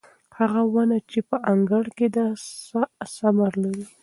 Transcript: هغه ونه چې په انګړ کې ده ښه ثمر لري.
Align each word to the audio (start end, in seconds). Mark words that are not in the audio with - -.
هغه 0.37 0.61
ونه 0.73 0.97
چې 1.11 1.19
په 1.29 1.37
انګړ 1.51 1.85
کې 1.97 2.07
ده 2.15 2.25
ښه 2.63 2.83
ثمر 3.15 3.51
لري. 3.63 3.85